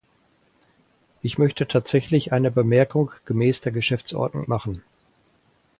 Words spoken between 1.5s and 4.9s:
tatsächlich eine Bemerkung gemäß der Geschäftsordnung machen.